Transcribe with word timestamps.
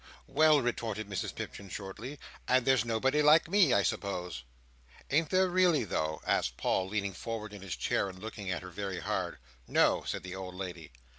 "Well!" 0.25 0.61
retorted 0.63 1.07
Mrs 1.07 1.35
Pipchin, 1.35 1.69
shortly, 1.69 2.17
"and 2.47 2.65
there's 2.65 2.83
nobody 2.83 3.21
like 3.21 3.47
me, 3.47 3.71
I 3.71 3.83
suppose." 3.83 4.43
"Ain't 5.11 5.29
there 5.29 5.47
really 5.47 5.83
though?" 5.83 6.21
asked 6.25 6.57
Paul, 6.57 6.89
leaning 6.89 7.13
forward 7.13 7.53
in 7.53 7.61
his 7.61 7.75
chair, 7.75 8.09
and 8.09 8.17
looking 8.17 8.49
at 8.49 8.63
her 8.63 8.71
very 8.71 9.01
hard. 9.01 9.37
"No," 9.67 10.03
said 10.07 10.23
the 10.23 10.33
old 10.35 10.55
lady. 10.55 10.91